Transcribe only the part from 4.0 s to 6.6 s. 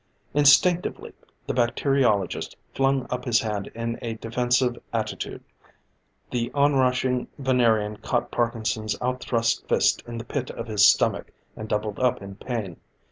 a defensive attitude. The